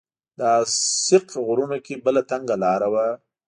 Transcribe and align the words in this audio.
د 0.39 0.41
السیق 0.63 1.27
غرونو 1.45 1.77
کې 1.85 1.95
بله 2.05 2.21
تنګه 2.29 2.55
لاره 2.63 2.87
وه. 2.93 3.07